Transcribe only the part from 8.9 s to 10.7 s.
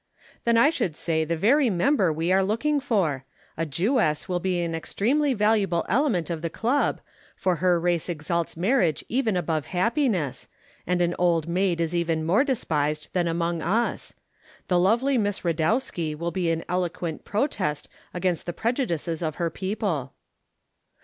even above happiness,